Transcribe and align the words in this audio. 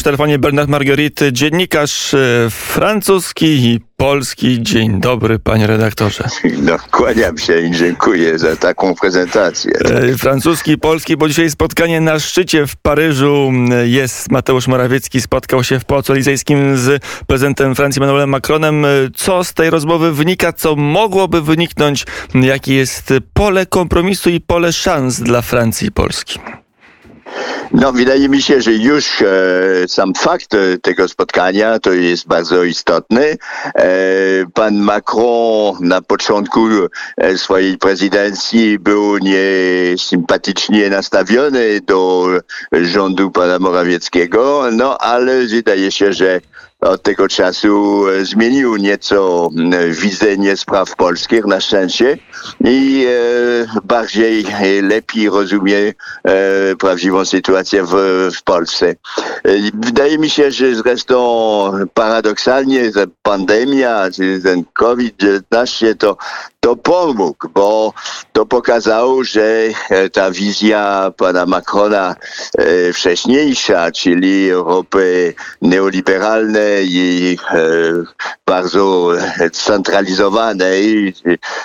W 0.00 0.02
telefonie 0.02 0.38
Bernard 0.38 0.68
Marguerite, 0.68 1.32
dziennikarz 1.32 2.14
e, 2.14 2.50
francuski 2.50 3.46
i 3.46 3.80
polski. 3.96 4.62
Dzień 4.62 5.00
dobry, 5.00 5.38
panie 5.38 5.66
redaktorze. 5.66 6.24
No, 6.62 6.76
kłaniam 6.90 7.38
się 7.38 7.60
i 7.60 7.70
dziękuję 7.70 8.38
za 8.38 8.56
taką 8.56 8.94
prezentację. 8.94 9.72
E, 9.84 10.18
francuski, 10.18 10.78
polski, 10.78 11.16
bo 11.16 11.28
dzisiaj 11.28 11.50
spotkanie 11.50 12.00
na 12.00 12.18
szczycie 12.18 12.66
w 12.66 12.76
Paryżu 12.76 13.52
jest. 13.84 14.30
Mateusz 14.30 14.68
Morawiecki 14.68 15.20
spotkał 15.20 15.64
się 15.64 15.80
w 15.80 15.84
Pałacu 15.84 16.12
Elizejskim 16.12 16.76
z 16.78 17.02
prezydentem 17.26 17.74
Francji 17.74 18.02
Emmanuelem 18.02 18.30
Macronem. 18.30 18.84
E, 18.84 18.88
co 19.14 19.44
z 19.44 19.54
tej 19.54 19.70
rozmowy 19.70 20.12
wynika? 20.12 20.52
Co 20.52 20.76
mogłoby 20.76 21.42
wyniknąć? 21.42 22.06
Jakie 22.34 22.74
jest 22.74 23.12
pole 23.34 23.66
kompromisu 23.66 24.30
i 24.30 24.40
pole 24.40 24.72
szans 24.72 25.20
dla 25.20 25.42
Francji 25.42 25.88
i 25.88 25.92
Polski? 25.92 26.38
No, 27.72 27.92
wydaje 27.92 28.28
mi 28.28 28.42
się, 28.42 28.62
że 28.62 28.72
już 28.72 29.22
e, 29.22 29.26
sam 29.88 30.14
fakt 30.14 30.54
e, 30.54 30.78
tego 30.78 31.08
spotkania 31.08 31.78
to 31.78 31.92
jest 31.92 32.26
bardzo 32.26 32.64
istotny. 32.64 33.36
E, 33.74 33.86
pan 34.54 34.76
Macron 34.76 35.76
na 35.80 36.02
początku 36.02 36.68
e, 37.16 37.38
swojej 37.38 37.78
prezydencji 37.78 38.78
był 38.78 39.18
niesympatycznie 39.18 40.90
nastawiony 40.90 41.80
do 41.80 42.28
rządu 42.72 43.30
pana 43.30 43.58
Morawieckiego, 43.58 44.64
no 44.72 44.98
ale 44.98 45.46
wydaje 45.46 45.92
się, 45.92 46.12
że 46.12 46.40
od 46.80 47.02
tego 47.02 47.28
czasu 47.28 48.04
e, 48.08 48.24
zmienił 48.24 48.76
nieco 48.76 49.50
widzenie 49.90 50.56
spraw 50.56 50.96
polskich 50.96 51.44
na 51.44 51.60
szczęście 51.60 52.18
i 52.64 53.06
e, 53.08 53.80
bardziej, 53.84 54.46
e, 54.46 54.82
lepiej 54.82 55.30
rozumie 55.30 55.94
prawdziwą 56.78 57.24
sytuację 57.24 57.84
w, 57.84 57.92
w 58.38 58.42
Polsce. 58.42 58.94
Wydaje 59.74 60.18
mi 60.18 60.30
się, 60.30 60.50
że 60.50 60.74
zresztą 60.74 61.16
paradoksalnie 61.94 62.92
ta 62.92 63.00
pandemia, 63.22 64.08
ten 64.42 64.64
COVID-19 64.72 65.96
to 65.98 66.16
to 66.60 66.76
pomógł, 66.76 67.48
bo 67.54 67.92
to 68.32 68.46
pokazało, 68.46 69.24
że 69.24 69.68
ta 70.12 70.30
wizja 70.30 71.12
pana 71.16 71.46
Macrona 71.46 72.16
wcześniejsza, 72.94 73.90
czyli 73.90 74.50
Europy 74.50 75.34
neoliberalnej, 75.62 76.88
i 76.90 77.38
e, 77.50 77.62
bardzo 78.46 79.10
centralizowanej, 79.52 81.14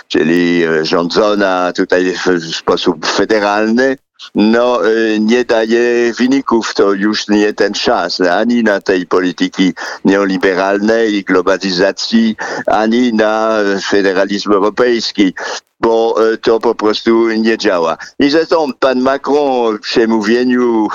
czyli 0.07 0.63
rządzona 0.81 1.73
tutaj 1.75 2.13
w 2.25 2.55
sposób 2.55 3.05
federalny, 3.05 3.97
no, 4.35 4.87
e, 4.87 5.19
nie 5.19 5.45
daje 5.45 6.13
wyników. 6.13 6.73
To 6.73 6.93
już 6.93 7.27
nie 7.27 7.53
ten 7.53 7.73
czas 7.73 8.21
ani 8.21 8.63
na 8.63 8.81
tej 8.81 9.05
polityki 9.05 9.73
neoliberalnej, 10.05 11.23
globalizacji, 11.23 12.35
ani 12.67 13.13
na 13.13 13.57
federalizm 13.89 14.51
europejski 14.51 15.33
bo 15.79 16.15
e, 16.33 16.37
to 16.37 16.59
po 16.59 16.75
prostu 16.75 17.29
nie 17.29 17.57
działa. 17.57 17.97
I 18.19 18.29
zresztą 18.29 18.73
pan 18.79 19.01
Macron 19.01 19.77
w 19.77 19.81
przemówieniu 19.81 20.87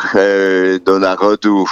do 0.85 0.99
narodu 0.99 1.65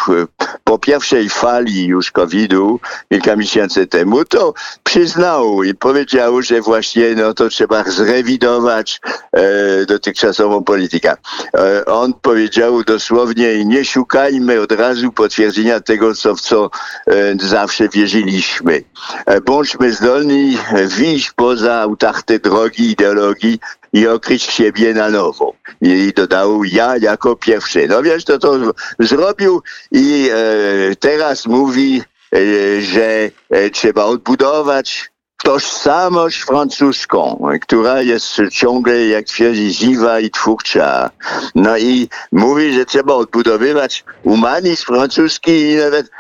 po 0.69 0.79
pierwszej 0.79 1.29
fali 1.29 1.87
już 1.87 2.11
COVID-u 2.13 2.81
kilka 3.09 3.37
miesięcy 3.37 3.87
temu, 3.87 4.25
to 4.25 4.55
przyznał 4.83 5.63
i 5.63 5.75
powiedział, 5.75 6.43
że 6.43 6.61
właśnie 6.61 7.15
no, 7.15 7.35
to 7.35 7.49
trzeba 7.49 7.85
zrewidować 7.85 9.01
e, 9.33 9.87
dotychczasową 9.87 10.65
politykę. 10.65 11.17
E, 11.55 11.85
on 11.85 12.15
powiedział 12.23 12.85
dosłownie 12.85 13.65
nie 13.65 13.85
szukajmy 13.85 14.61
od 14.61 14.73
razu 14.73 15.13
potwierdzenia 15.13 15.81
tego, 15.81 16.15
co, 16.15 16.35
w 16.35 16.41
co 16.41 16.71
e, 17.07 17.13
zawsze 17.41 17.89
wierzyliśmy. 17.89 18.83
E, 19.27 19.41
bądźmy 19.41 19.93
zdolni 19.93 20.59
wyjść 20.87 21.33
poza 21.33 21.87
utarte 21.87 22.39
drogi 22.39 22.91
ideologii 22.91 23.59
i 23.93 24.07
okryć 24.07 24.43
siebie 24.43 24.95
na 24.95 25.11
nowo. 25.11 25.55
I 25.81 26.13
dodał 26.17 26.65
ja 26.65 26.97
jako 26.97 27.37
pierwszy. 27.37 27.87
No 27.89 28.03
wiesz, 28.03 28.25
to 28.25 28.39
to 28.39 28.59
zrobił 28.99 29.63
i 29.93 30.31
e, 30.33 30.97
teraz 30.97 31.47
mówi, 31.47 32.03
e, 32.35 32.39
że 32.83 33.31
e, 33.51 33.71
trzeba 33.71 34.05
odbudować 34.05 35.11
tożsamość 35.43 36.43
francuską, 36.43 37.49
która 37.61 38.03
jest 38.03 38.37
ciągle, 38.51 39.07
jak 39.07 39.25
twierdzi, 39.25 39.73
żywa 39.73 40.21
i 40.21 40.31
twórcza. 40.31 41.11
No 41.55 41.79
i 41.79 42.09
mówi, 42.33 42.73
że 42.73 42.85
trzeba 42.85 43.15
odbudowywać 43.15 44.05
humanizm 44.25 44.85
francuski 44.85 45.51
i 45.51 45.77
nawet 45.77 46.11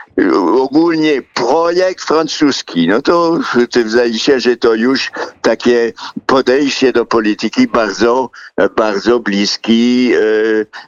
ogólnie 0.60 1.22
projekt 1.34 2.04
francuski, 2.04 2.88
no 2.88 3.02
to, 3.02 3.40
wydaje 3.74 4.18
się, 4.18 4.40
że 4.40 4.56
to 4.56 4.74
już 4.74 5.10
takie 5.42 5.92
podejście 6.26 6.92
do 6.92 7.06
polityki 7.06 7.66
bardzo, 7.66 8.30
bardzo 8.76 9.20
bliski 9.20 10.12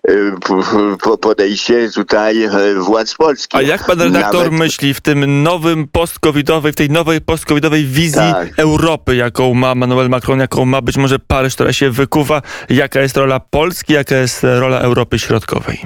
e, 0.08 1.16
podejście 1.20 1.91
tutaj 1.91 2.42
e, 2.42 2.50
władz 2.74 3.14
polskich. 3.14 3.60
A 3.60 3.62
jak 3.62 3.86
pan 3.86 4.00
redaktor 4.00 4.44
Nawet... 4.44 4.58
myśli 4.58 4.94
w 4.94 5.00
tym 5.00 5.42
nowym 5.42 5.88
post-covidowej, 5.88 6.72
w 6.72 6.76
tej 6.76 6.91
nowej 6.91 7.20
post-covidowej 7.20 7.84
wizji 7.84 8.32
tak. 8.32 8.48
Europy, 8.56 9.16
jaką 9.16 9.54
ma 9.54 9.72
Emmanuel 9.72 10.08
Macron, 10.08 10.41
jaką 10.41 10.64
ma 10.64 10.80
być 10.80 10.97
może 10.97 11.18
Paryż, 11.18 11.54
która 11.54 11.72
się 11.72 11.91
wykuwa, 11.91 12.42
jaka 12.70 13.00
jest 13.00 13.16
rola 13.16 13.41
Polski, 13.41 13.92
jaka 13.92 14.16
jest 14.16 14.42
rola 14.42 14.80
Europy 14.80 15.18
Środkowej? 15.18 15.80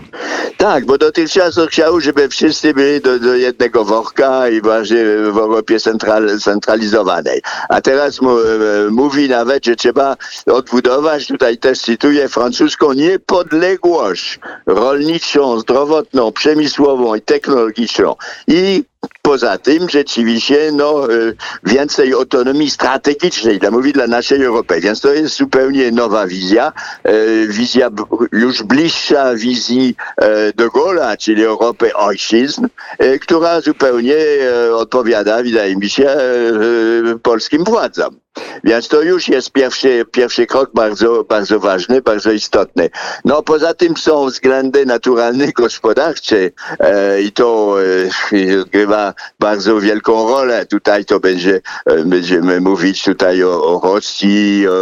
Tak, 0.57 0.87
bo 0.87 0.99
dotychczas 0.99 1.61
chciał, 1.69 2.01
żeby 2.01 2.29
wszyscy 2.29 2.75
byli 2.75 3.01
do, 3.01 3.19
do 3.19 3.34
jednego 3.35 3.85
worka 3.85 4.49
i 4.49 4.61
właśnie 4.61 5.05
w 5.33 5.39
Europie 5.39 5.81
central, 5.81 6.41
centralizowanej. 6.41 7.43
A 7.69 7.81
teraz 7.81 8.19
e, 8.19 8.91
mówi 8.91 9.29
nawet, 9.29 9.65
że 9.65 9.77
trzeba 9.77 10.17
odbudować, 10.47 11.27
tutaj 11.27 11.59
też 11.59 11.81
cytuję, 11.81 12.29
francuską 12.29 12.93
niepodległość 12.93 14.39
rolniczą, 14.67 15.61
zdrowotną, 15.61 16.33
przemysłową 16.33 17.15
i 17.15 17.21
technologiczną. 17.21 18.15
I 18.49 18.85
Poza 19.27 19.59
tym 19.59 19.89
rzeczywiście 19.89 20.73
no, 20.73 21.13
e, 21.13 21.17
więcej 21.63 22.13
autonomii 22.13 22.71
strategicznej, 22.71 23.59
dla 23.59 23.71
mówi 23.71 23.93
dla 23.93 24.07
naszej 24.07 24.45
Europy. 24.45 24.81
Więc 24.81 25.01
to 25.01 25.13
jest 25.15 25.37
zupełnie 25.37 25.93
nowa 25.93 26.27
wizja, 26.27 26.73
e, 27.03 27.13
wizja 27.47 27.91
już 28.33 28.63
bliższa 28.63 29.35
wizji 29.35 29.97
e, 30.17 30.53
de 30.53 30.69
Gaulle'a, 30.69 31.17
czyli 31.17 31.45
Europy 31.45 31.95
ojczyzn, 31.95 32.67
która 33.21 33.61
zupełnie 33.61 34.17
odpowiada, 34.75 35.43
wydaje 35.43 35.77
mi 35.77 35.91
się, 35.91 36.17
polskim 37.23 37.65
władzom. 37.65 38.25
Więc 38.65 38.89
to 38.89 39.03
już 39.03 39.29
jest 39.29 39.53
pierwszy, 39.53 40.05
pierwszy 40.13 40.47
krok 40.47 40.71
bardzo, 40.75 41.25
bardzo 41.25 41.61
ważny, 41.61 42.03
bardzo 42.03 42.33
istotny. 42.33 42.91
No 43.25 43.43
poza 43.43 43.75
tym 43.75 43.97
są 43.97 44.27
względy 44.27 44.87
naturalne, 44.87 45.53
gospodarcze 45.53 46.37
e, 46.79 47.21
i 47.23 47.33
to 47.33 47.77
e, 48.33 48.61
odgrywa 48.63 49.14
bardzo 49.39 49.81
wielką 49.81 50.29
rolę. 50.29 50.67
Tutaj 50.67 51.05
to 51.05 51.21
będzie, 51.21 51.61
e, 51.87 52.05
będziemy 52.05 52.61
mówić 52.61 53.05
tutaj 53.05 53.45
o, 53.45 53.65
o 53.65 53.95
Rosji, 53.95 54.69
o 54.69 54.73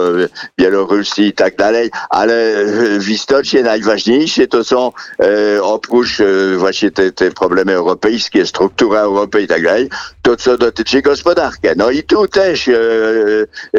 Białorusi 0.60 1.22
i 1.22 1.32
tak 1.32 1.56
dalej, 1.56 1.90
ale 2.10 2.54
w 2.98 3.08
istocie 3.08 3.62
najważniejsze 3.62 4.46
to 4.46 4.64
są 4.64 4.92
e, 5.18 5.62
oprócz 5.62 6.20
e, 6.20 6.56
właśnie 6.56 6.90
te, 6.90 7.12
te 7.12 7.30
problemy 7.30 7.72
europejskie, 7.72 8.46
struktura 8.46 9.00
Europy 9.00 9.42
i 9.42 9.46
tak 9.46 9.62
dalej, 9.62 9.88
to 10.22 10.36
co 10.36 10.58
dotyczy 10.58 11.02
gospodarki. 11.02 11.68
No 11.76 11.90
i 11.90 12.02
tu 12.02 12.28
też 12.28 12.68
e, 12.68 12.74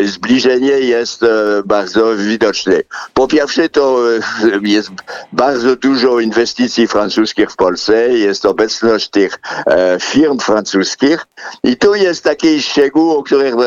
zbliżenie 0.06 0.80
jest 0.80 1.24
e, 1.24 1.28
bardzo 1.66 2.16
widoczne. 2.16 2.81
Po 3.13 3.28
pierwsze 3.28 3.69
to 3.69 4.00
e, 4.18 4.19
jest 4.63 4.90
bardzo 5.31 5.75
dużo 5.75 6.19
inwestycji 6.19 6.88
francuskich 6.88 7.52
w 7.52 7.56
Polsce, 7.56 8.09
jest 8.09 8.46
obecność 8.46 9.09
tych 9.09 9.40
e, 9.66 9.97
firm 10.02 10.39
francuskich 10.44 11.25
i 11.63 11.78
tu 11.78 11.95
jest 11.95 12.24
taki 12.24 12.62
szczegół, 12.62 13.12
o 13.12 13.24
którym 13.24 13.60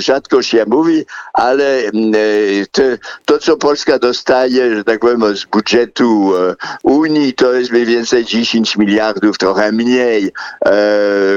rzadko 0.00 0.42
się 0.42 0.64
mówi, 0.66 1.04
ale 1.32 1.82
to, 2.72 2.82
to 3.24 3.38
co 3.38 3.56
Polska 3.56 3.98
dostaje, 3.98 4.76
że 4.76 4.84
tak 4.84 5.00
powiem, 5.00 5.36
z 5.36 5.44
budżetu 5.44 6.32
Unii, 6.82 7.32
to 7.32 7.52
jest 7.52 7.70
mniej 7.70 7.86
więcej 7.86 8.24
10 8.24 8.76
miliardów, 8.76 9.38
trochę 9.38 9.72
mniej 9.72 10.32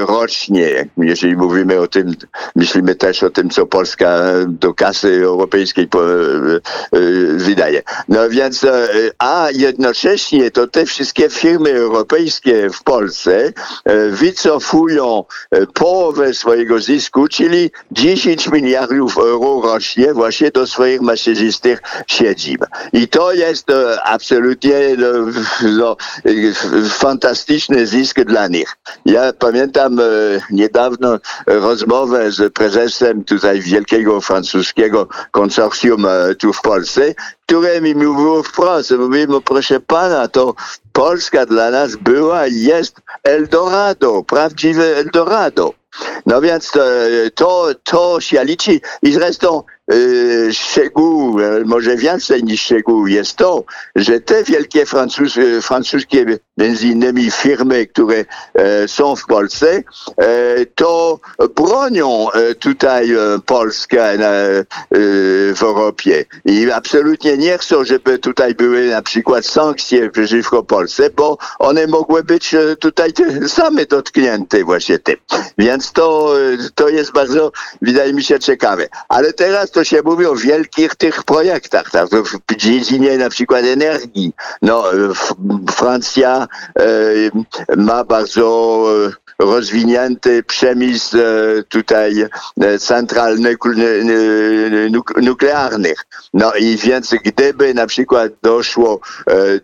rocznie. 0.07 0.87
Jeżeli 0.97 1.35
mówimy 1.35 1.79
o 1.79 1.87
tym, 1.87 2.13
myślimy 2.55 2.95
też 2.95 3.23
o 3.23 3.29
tym, 3.29 3.49
co 3.49 3.65
Polska 3.65 4.21
do 4.47 4.73
kasy 4.73 5.23
europejskiej 5.23 5.87
e, 5.95 5.97
e, 5.97 6.99
wydaje. 7.37 7.81
No 8.07 8.29
więc, 8.29 8.63
e, 8.63 8.87
a 9.19 9.47
jednocześnie 9.53 10.51
to 10.51 10.67
te 10.67 10.85
wszystkie 10.85 11.29
firmy 11.29 11.73
europejskie 11.73 12.69
w 12.69 12.83
Polsce 12.83 13.53
wycofują 14.11 14.84
zyskają 14.89 15.25
połowę 15.73 16.33
swojego 16.33 16.79
zysku, 16.79 17.27
czyli 17.27 17.71
10 17.91 18.47
miliardów 18.47 19.17
euro 19.17 19.61
rocznie 19.61 20.13
właśnie 20.13 20.51
do 20.51 20.67
swoich 20.67 21.01
macierzystych 21.01 21.81
siedzib. 22.07 22.65
I 22.93 23.07
to 23.07 23.33
jest 23.33 23.67
absolutnie 24.03 24.79
no, 24.97 25.07
no, 25.77 25.97
fantastyczny 26.89 27.87
zysk 27.87 28.19
dla 28.23 28.47
nich. 28.47 28.77
Ja 29.05 29.33
pamiętam 29.33 29.97
niedawno 30.51 31.19
rozmowę 31.47 32.31
z 32.31 32.53
prezesem 32.53 33.23
tutaj 33.23 33.61
wielkiego 33.61 34.21
francuskiego 34.21 35.07
konsorcjum 35.31 36.05
tu 36.39 36.53
w 36.53 36.61
Polsce, 36.61 37.13
które 37.45 37.81
mi 37.81 37.95
mówiło 37.95 38.43
wprost, 38.43 38.91
mówimy, 38.91 39.41
proszę 39.41 39.79
pana, 39.79 40.27
to 40.27 40.55
Polska 40.93 41.45
dla 41.45 41.71
nas 41.71 41.95
była 41.95 42.47
i 42.47 42.61
jest 42.61 43.01
Eldorado, 43.25 44.23
prawdziwe 44.23 44.97
Eldorado. 44.97 45.73
No 46.25 46.41
więc 46.41 46.71
to, 46.71 46.81
to, 47.35 47.69
to 47.83 48.21
się 48.21 48.45
liczy 48.45 48.79
i 49.01 49.13
zresztą 49.13 49.63
szczegół, 50.51 51.37
może 51.65 51.97
więcej 51.97 52.43
niż 52.43 52.61
szczegół 52.61 53.07
jest 53.07 53.35
to, 53.35 53.63
że 53.95 54.19
te 54.19 54.43
wielkie 54.43 54.85
francus, 54.85 55.33
francuskie 55.61 56.25
między 56.57 56.87
innymi 56.87 57.31
firmy, 57.31 57.87
które 57.87 58.25
e, 58.53 58.87
są 58.87 59.15
w 59.15 59.25
Polsce, 59.25 59.83
e, 60.17 60.65
to 60.75 61.19
bronią 61.55 62.31
e, 62.31 62.55
tutaj 62.55 63.11
e, 63.11 63.17
Polskę 63.45 64.17
na, 64.17 64.31
e, 64.31 64.63
w 65.55 65.59
Europie 65.61 66.25
i 66.45 66.71
absolutnie 66.71 67.37
nie 67.37 67.57
chcą, 67.57 67.83
żeby 67.83 68.19
tutaj 68.19 68.55
były 68.55 68.89
na 68.89 69.01
przykład 69.01 69.45
sankcje 69.45 70.09
przeciwko 70.09 70.63
Polsce, 70.63 71.09
bo 71.09 71.37
one 71.59 71.87
mogły 71.87 72.23
być 72.23 72.53
e, 72.53 72.75
tutaj 72.75 73.13
same 73.47 73.85
dotknięte 73.85 74.63
właśnie 74.63 74.99
tym. 74.99 75.15
Więc 75.57 75.91
to, 75.91 76.33
to 76.75 76.89
jest 76.89 77.11
bardzo, 77.11 77.51
wydaje 77.81 78.13
mi 78.13 78.23
się, 78.23 78.39
ciekawe. 78.39 78.87
Ale 79.09 79.33
teraz 79.33 79.71
to 79.75 79.83
się 79.83 80.01
mówi 80.05 80.25
o 80.25 80.35
wielkich 80.35 80.95
tych 80.95 81.23
projektach, 81.23 81.91
tak, 81.91 82.07
w 82.09 82.55
dziedzinie 82.55 83.17
na 83.17 83.29
przykład 83.29 83.65
energii. 83.65 84.33
No, 84.61 84.83
Francja 85.71 86.47
e, 86.79 86.85
ma 87.77 88.03
bardzo 88.03 88.85
rozwinięty 89.39 90.43
przemysł 90.43 91.17
tutaj 91.69 92.25
central 92.79 93.37
nuklearnych. 95.21 96.05
No 96.33 96.53
i 96.53 96.77
więc 96.77 97.15
gdyby 97.25 97.73
na 97.73 97.87
przykład 97.87 98.31
doszło 98.41 98.99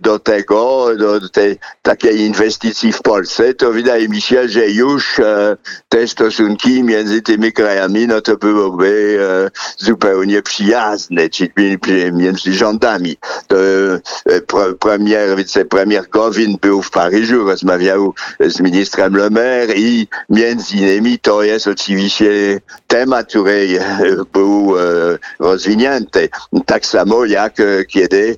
do 0.02 0.20
tego, 0.20 0.88
do 0.96 1.30
tej 1.30 1.60
takiej 1.82 2.20
inwestycji 2.20 2.94
w 2.94 3.02
Polsce, 3.02 3.54
to 3.54 3.72
wydaje 3.72 4.10
mi 4.10 4.22
się, 4.22 4.50
że 4.50 4.68
już 4.68 5.22
te 5.90 6.08
stosunki 6.08 6.84
między 6.84 7.22
tymi 7.22 7.54
krajami, 7.54 8.08
no 8.08 8.22
to 8.22 8.38
byłoby 8.38 9.20
zupełnie 9.78 10.42
przyjazne, 10.42 11.30
czyli 11.30 11.52
między 12.14 12.54
rządami. 12.54 13.18
To 13.48 13.56
premier, 14.80 15.36
wicepremier 15.36 16.10
Gowin 16.10 16.58
był 16.62 16.82
w 16.82 16.92
Paryżu, 16.92 17.48
rozmawiał 17.48 18.14
z 18.40 18.60
ministrem 18.60 19.16
Le 19.16 19.30
Maire 19.30 19.61
i 19.70 20.08
między 20.30 20.76
innymi 20.76 21.20
to 21.20 21.44
jest 21.44 21.68
oczywiście 21.68 22.62
temat, 22.88 23.28
który 23.28 23.80
był 24.34 24.74
rozwinięty. 25.40 26.30
Tak 26.66 26.86
samo 26.86 27.26
jak 27.26 27.54
kiedy 27.88 28.38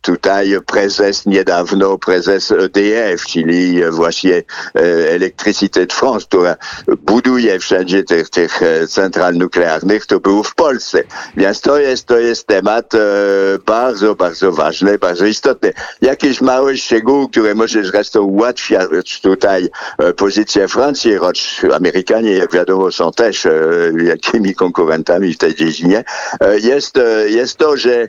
tutaj 0.00 0.56
prezes 0.66 1.26
niedawno, 1.26 1.98
prezes 1.98 2.50
EDF, 2.50 3.26
czyli 3.26 3.90
właśnie 3.90 4.42
Electricité 5.10 5.86
de 5.86 5.94
France, 5.94 6.26
która 6.26 6.56
buduje 6.98 7.58
wszędzie 7.58 8.04
tych, 8.04 8.30
tych 8.30 8.60
central 8.88 9.34
nuklearnych, 9.34 10.06
to 10.06 10.20
był 10.20 10.42
w 10.42 10.54
Polsce. 10.54 11.02
Więc 11.36 11.60
to 11.60 11.78
jest, 11.78 12.06
to 12.06 12.18
jest 12.18 12.46
temat 12.46 12.92
bardzo, 13.66 14.14
bardzo 14.14 14.52
ważny, 14.52 14.98
bardzo 14.98 15.26
istotny. 15.26 15.72
Jakieś 16.00 16.40
małe 16.40 16.76
szczegóły, 16.76 17.28
które 17.28 17.54
może 17.54 17.84
zresztą 17.84 18.22
ułatwiać 18.22 19.20
tutaj 19.20 19.68
pozycję 20.16 20.68
Francji, 20.68 21.16
choć 21.16 21.62
Amerykanie, 21.74 22.32
jak 22.32 22.52
wiadomo, 22.52 22.92
są 22.92 23.12
też 23.12 23.46
jakimi 24.04 24.54
konkurentami 24.54 25.34
w 25.34 25.38
tej 25.38 25.54
dziedzinie, 25.54 26.04
jest, 26.62 26.98
jest 27.28 27.56
to, 27.56 27.76
że 27.76 28.08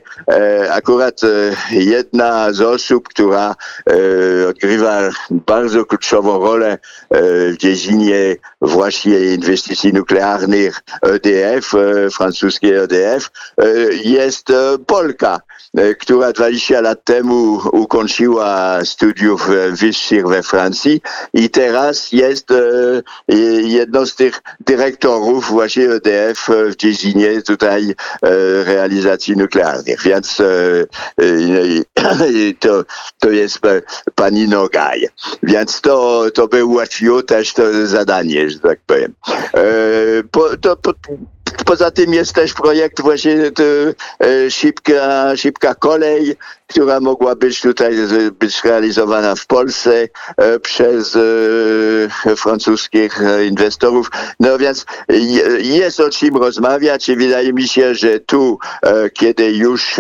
akurat 0.72 1.22
jedna 1.72 2.54
z 2.54 2.62
osób, 2.62 3.10
która 3.10 3.56
odgrywa 4.50 5.10
bardzo 5.30 5.86
kluczową 5.86 6.40
rolę 6.46 6.78
w 7.12 7.56
dziedzinie 7.58 8.36
właśnie 8.62 9.20
inwestycji 9.20 9.94
nuklearnych 9.94 10.82
EDF, 11.02 11.72
francuskiej 12.14 12.74
EDF, 12.74 13.30
jest 14.04 14.48
Polka, 14.88 15.42
która 16.00 16.34
20 16.34 16.82
lat 16.82 17.04
temu 17.04 17.62
ukończyła 17.72 18.80
studiów 18.86 19.50
wyższych 19.72 20.28
we 20.28 20.44
Francji 20.44 21.02
i 21.34 21.50
teraz 21.50 22.12
jest 22.12 22.48
jedną 23.64 24.06
z 24.06 24.16
tych 24.16 24.42
dyrektorów 24.60 25.50
właśnie 25.50 25.90
EDF 25.90 26.48
w 26.70 26.76
dziedzinie 26.76 27.42
tutaj 27.42 27.96
realizacji 28.66 29.38
nuklearnych. 29.38 30.02
Więc 30.02 30.42
to, 32.60 32.84
to 33.20 33.30
jest 33.30 33.60
pani 34.16 34.48
Nogaj. 34.48 35.08
Więc 35.44 35.82
to, 35.82 36.26
to 36.34 36.48
by 36.48 36.66
ułatwiło 36.66 37.24
też 37.24 37.54
to 37.54 37.88
zadanie, 37.88 38.50
że 38.50 38.60
tak 38.60 38.80
powiem. 38.86 39.14
Po, 40.32 40.58
to, 40.62 40.76
po, 40.76 40.94
Poza 41.66 41.92
tym 41.92 42.14
jest 42.14 42.34
też 42.34 42.54
projekt 42.54 43.02
właśnie 43.02 43.52
to, 43.52 43.64
e, 43.64 44.52
szybka, 44.52 45.36
szybka 45.36 45.76
kolej, 45.76 46.36
która 46.68 47.00
mogła 47.00 47.36
być 47.36 47.62
tutaj 47.62 47.94
być 48.40 48.64
realizowana 48.64 49.36
w 49.36 49.46
Polsce 49.46 50.08
e, 50.38 50.60
przez 50.60 51.16
e, 51.16 52.36
francuskich 52.36 53.20
inwestorów. 53.48 54.12
No 54.40 54.58
więc 54.58 54.86
jest 55.60 56.00
o 56.00 56.10
czym 56.10 56.38
rozmawiać 56.38 57.10
i 57.10 57.16
wydaje 57.16 57.54
mi 57.54 57.68
się, 57.68 57.96
że 57.96 58.20
tu, 58.20 58.60
kiedy 59.14 59.52
już 59.52 59.96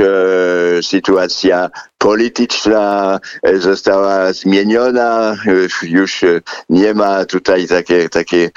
sytuacja 0.81 1.69
polityczna 1.97 3.19
została 3.53 4.33
zmieniona, 4.33 5.37
już 5.83 6.25
nie 6.69 6.93
ma 6.93 7.25
tutaj 7.25 7.67
takie, 7.67 8.09
takie 8.09 8.49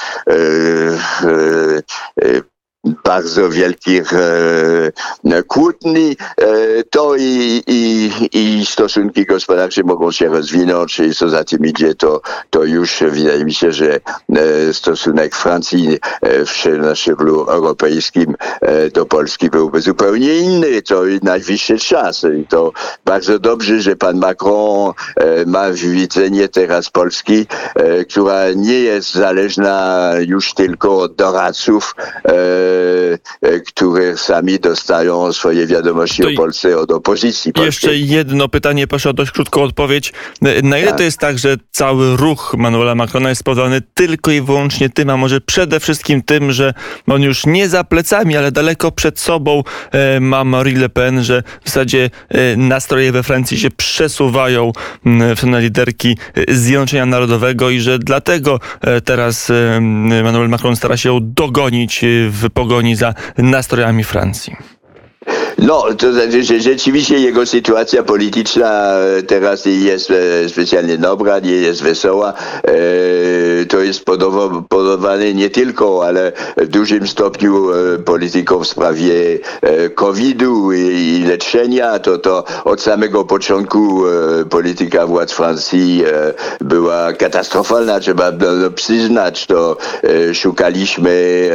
bardzo 2.84 3.50
wielkich 3.50 4.12
e, 4.12 5.42
kłótni, 5.42 6.16
e, 6.36 6.46
to 6.90 7.16
i, 7.16 7.62
i, 7.66 8.10
i 8.32 8.66
stosunki 8.66 9.26
gospodarcze 9.26 9.82
mogą 9.82 10.12
się 10.12 10.28
rozwinąć 10.28 11.00
i 11.00 11.14
co 11.14 11.28
za 11.28 11.44
tym 11.44 11.66
idzie, 11.66 11.94
to, 11.94 12.20
to 12.50 12.64
już 12.64 13.00
wydaje 13.00 13.44
mi 13.44 13.54
się, 13.54 13.72
że 13.72 13.94
e, 13.94 14.00
stosunek 14.74 15.34
Francji 15.34 15.98
e, 16.66 16.70
na 16.70 16.94
szczeblu 16.94 17.44
europejskim 17.44 18.34
e, 18.60 18.90
do 18.90 19.06
Polski 19.06 19.50
byłby 19.50 19.80
zupełnie 19.80 20.38
inny. 20.38 20.82
To 20.82 21.02
najwyższy 21.22 21.78
czas. 21.78 22.26
I 22.42 22.46
to 22.46 22.72
bardzo 23.04 23.38
dobrze, 23.38 23.80
że 23.80 23.96
pan 23.96 24.18
Macron 24.18 24.92
e, 25.16 25.46
ma 25.46 25.70
widzenie 25.70 26.48
teraz 26.48 26.90
Polski, 26.90 27.46
e, 27.74 28.04
która 28.04 28.52
nie 28.56 28.80
jest 28.80 29.14
zależna 29.14 30.10
już 30.26 30.54
tylko 30.54 30.98
od 30.98 31.14
doradców, 31.14 31.94
e, 32.24 32.32
które 33.66 34.16
sami 34.16 34.58
dostają 34.58 35.32
swoje 35.32 35.66
wiadomości 35.66 36.22
to 36.22 36.28
o 36.28 36.32
Polsce 36.36 36.78
od 36.78 36.90
opozycji. 36.90 37.52
Polskiej. 37.52 37.90
Jeszcze 37.90 38.14
jedno 38.14 38.48
pytanie, 38.48 38.86
proszę 38.86 39.10
o 39.10 39.12
dość 39.12 39.30
krótką 39.30 39.62
odpowiedź. 39.62 40.12
Na 40.62 40.78
ile 40.78 40.88
tak. 40.88 40.96
to 40.96 41.02
jest 41.02 41.18
tak, 41.18 41.38
że 41.38 41.56
cały 41.72 42.16
ruch 42.16 42.54
Manuela 42.58 42.94
Macrona 42.94 43.28
jest 43.28 43.40
spowodowany 43.40 43.82
tylko 43.94 44.30
i 44.30 44.40
wyłącznie 44.40 44.90
tym, 44.90 45.10
a 45.10 45.16
może 45.16 45.40
przede 45.40 45.80
wszystkim 45.80 46.22
tym, 46.22 46.52
że 46.52 46.74
on 47.06 47.22
już 47.22 47.46
nie 47.46 47.68
za 47.68 47.84
plecami, 47.84 48.36
ale 48.36 48.52
daleko 48.52 48.92
przed 48.92 49.20
sobą 49.20 49.62
e, 49.92 50.20
ma 50.20 50.44
Marie 50.44 50.78
Le 50.78 50.88
Pen, 50.88 51.24
że 51.24 51.42
w 51.64 51.68
zasadzie 51.68 52.10
e, 52.28 52.56
nastroje 52.56 53.12
we 53.12 53.22
Francji 53.22 53.58
się 53.58 53.70
przesuwają 53.70 54.72
w 55.04 55.34
stronę 55.36 55.60
liderki 55.60 56.16
Zjednoczenia 56.48 57.06
Narodowego 57.06 57.70
i 57.70 57.80
że 57.80 57.98
dlatego 57.98 58.60
teraz 59.04 59.52
Manuel 60.24 60.48
Macron 60.48 60.76
stara 60.76 60.96
się 60.96 61.08
ją 61.08 61.18
dogonić 61.22 62.04
w 62.30 62.50
pogoni 62.60 62.96
za 62.96 63.14
nastrojami 63.38 64.04
Francji. 64.04 64.56
No, 65.62 65.84
to 65.98 66.12
znaczy, 66.12 66.42
że 66.42 66.60
rzeczywiście 66.60 67.18
jego 67.18 67.46
sytuacja 67.46 68.02
polityczna 68.02 68.92
e, 69.18 69.22
teraz 69.22 69.66
nie 69.66 69.72
jest 69.72 70.10
e, 70.10 70.48
specjalnie 70.48 70.98
dobra, 70.98 71.38
nie 71.38 71.52
jest 71.52 71.82
wesoła. 71.82 72.32
E, 72.64 72.72
To 73.68 73.80
jest 73.80 74.04
podoba- 74.04 74.62
podawane 74.68 75.34
nie 75.34 75.50
tylko, 75.50 76.06
ale 76.06 76.32
w 76.56 76.66
dużym 76.68 77.06
stopniu 77.08 77.66
polityką 78.04 78.58
w 78.58 78.68
sprawie 78.68 79.38
COVID-u 79.94 80.72
i 80.72 81.24
leczenia. 81.28 81.98
To, 81.98 82.18
to 82.18 82.44
od 82.64 82.80
samego 82.82 83.24
początku 83.24 84.02
polityka 84.50 85.06
władz 85.06 85.32
Francji 85.32 86.04
była 86.60 87.12
katastrofalna, 87.12 88.00
trzeba 88.00 88.30
no, 88.30 88.52
no, 88.52 88.70
przyznać. 88.70 89.46
To 89.46 89.76
szukaliśmy 90.32 91.48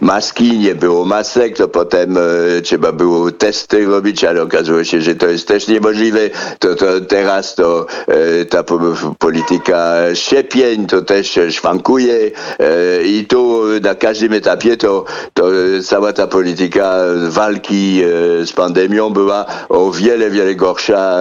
maski, 0.00 0.58
nie 0.58 0.74
było 0.74 1.04
masek, 1.04 1.56
to 1.56 1.68
potem 1.68 2.18
trzeba 2.62 2.92
było 2.92 3.30
testy 3.42 3.86
robić, 3.86 4.24
ale 4.24 4.42
okazało 4.42 4.84
się, 4.84 5.00
że 5.00 5.14
to 5.14 5.26
jest 5.26 5.48
też 5.48 5.68
niemożliwe. 5.68 6.20
To, 6.58 6.74
to 6.74 7.00
teraz 7.00 7.54
to 7.54 7.86
e, 8.08 8.44
ta 8.44 8.62
po, 8.62 8.78
polityka 9.18 9.94
szczepień 10.14 10.86
to 10.86 11.02
też 11.02 11.38
szwankuje 11.50 12.14
e, 12.14 13.02
i 13.02 13.26
tu 13.26 13.62
na 13.82 13.94
każdym 13.94 14.32
etapie 14.32 14.76
to, 14.76 15.04
to 15.34 15.44
cała 15.84 16.12
ta 16.12 16.26
polityka 16.26 16.96
walki 17.28 18.02
e, 18.02 18.46
z 18.46 18.52
pandemią 18.52 19.10
była 19.10 19.46
o 19.68 19.90
wiele, 19.90 20.30
wiele 20.30 20.54
gorsza 20.54 21.16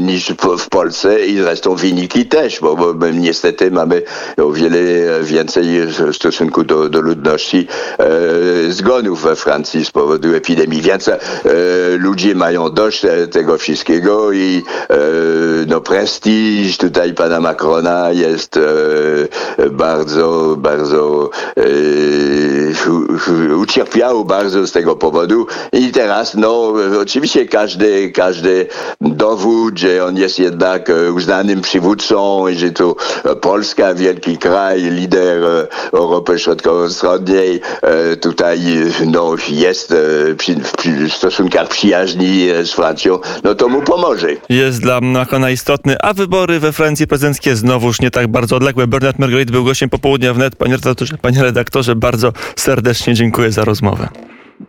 niż 0.00 0.32
w, 0.58 0.68
Polsce 0.68 1.26
i 1.26 1.38
zresztą 1.38 1.74
wyniki 1.74 2.26
też, 2.26 2.60
bo, 2.60 2.94
bo 2.94 3.10
niestety 3.10 3.70
mamy 3.70 4.02
o 4.36 4.50
wiele 4.50 4.78
więcej 5.22 5.64
w 5.86 6.16
stosunku 6.16 6.64
do, 6.64 6.88
do 6.88 7.00
ludności 7.00 7.66
zgonów 8.68 9.22
we 9.22 9.36
Francji 9.36 9.84
z 9.84 9.90
powodu 9.90 10.34
epidemii, 10.34 10.82
więc 10.82 11.10
e, 11.44 11.50
ludzie 11.98 12.34
mają 12.34 12.70
dość 12.70 13.02
tego 13.32 13.58
wszystkiego 13.58 14.32
i 14.32 14.62
e, 14.90 14.96
no 15.66 15.80
prestiż. 15.80 16.78
Tutaj 16.78 17.14
pana 17.14 17.40
Macrona 17.40 18.10
jest 18.12 18.56
e, 18.56 18.60
bardzo, 19.70 20.56
bardzo 20.58 21.30
ucierpiał 23.56 24.24
bardzo 24.24 24.66
z 24.66 24.72
tego 24.72 24.96
powodu. 24.96 25.46
I 25.72 25.92
teraz 25.92 26.34
no 26.34 26.72
oczywiście 27.00 27.46
każdy, 27.46 28.10
każdy 28.10 28.66
dowód, 29.00 29.78
że 29.78 30.04
on 30.04 30.16
jest 30.16 30.38
jednak 30.38 30.92
uznanym 31.14 31.60
przywódcą 31.60 32.48
i 32.48 32.56
że 32.56 32.70
to 32.70 32.96
Polska, 33.40 33.94
wielki 33.94 34.38
kraj, 34.38 34.82
lider 34.82 35.68
Europy 35.92 36.38
Środkowo-Wschodniej 36.38 37.60
tutaj 38.20 38.60
no, 39.06 39.34
jest 39.48 39.94
w 40.32 40.36
stosunkach 41.34 41.68
przyjaźni 41.68 42.48
e, 42.48 42.64
z 42.64 42.72
Francją, 42.72 43.18
no 43.44 43.54
to 43.54 43.68
mu 43.68 43.82
pomoże. 43.82 44.28
Jest 44.48 44.80
dla 44.80 45.00
Macrona 45.00 45.50
istotny, 45.50 45.96
a 46.00 46.14
wybory 46.14 46.60
we 46.60 46.72
Francji 46.72 47.06
prezydenckie 47.06 47.56
znowuż 47.56 48.00
nie 48.00 48.10
tak 48.10 48.28
bardzo 48.28 48.56
odległe. 48.56 48.86
Bernard 48.86 49.18
Marguerite 49.18 49.52
był 49.52 49.64
gościem 49.64 49.90
popołudnia 49.90 50.34
wnet. 50.34 50.56
Panie 50.56 50.76
redaktorze, 50.76 51.18
panie 51.18 51.42
redaktorze, 51.42 51.96
bardzo 51.96 52.32
serdecznie 52.56 53.14
dziękuję 53.14 53.52
za 53.52 53.64
rozmowę. 53.64 54.08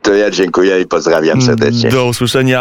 To 0.01 0.13
ja 0.13 0.31
dziękuję 0.31 0.81
i 0.81 0.85
pozdrawiam 0.85 1.41
serdecznie. 1.41 1.89
Do 1.89 2.05
usłyszenia. 2.05 2.53